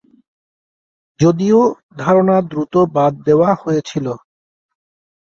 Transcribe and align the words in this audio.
যদিও 1.19 1.59
ধারণা 1.97 2.37
দ্রুত 2.49 2.73
বাদ 2.95 3.13
দেওয়া 3.27 3.51
হয়ে 3.61 3.81
ছিল। 3.85 4.05